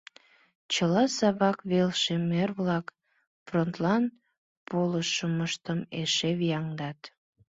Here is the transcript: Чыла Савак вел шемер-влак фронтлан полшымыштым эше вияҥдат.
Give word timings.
Чыла 0.73 1.03
Савак 1.17 1.57
вел 1.71 1.89
шемер-влак 2.01 2.85
фронтлан 3.45 4.03
полшымыштым 4.67 5.79
эше 6.01 6.29
вияҥдат. 6.39 6.99